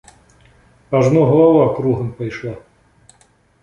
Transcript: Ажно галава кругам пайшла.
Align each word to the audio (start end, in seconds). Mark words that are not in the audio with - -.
Ажно 0.97 1.21
галава 1.29 1.69
кругам 1.75 2.11
пайшла. 2.17 2.55